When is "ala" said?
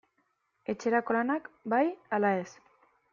2.19-2.33